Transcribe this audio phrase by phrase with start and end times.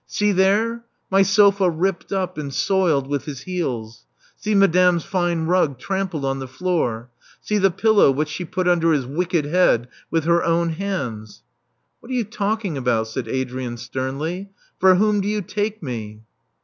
[0.07, 4.07] See there, my sofa ripped up and soiled with his heels.
[4.35, 7.11] See madame's fine rug trampled on the floor.
[7.39, 11.43] See the pillow which she put under his wicked" head with her own hands"
[11.99, 14.49] What are you talking about?" said Adrian sternly.
[14.79, 16.21] For whom do you take me?"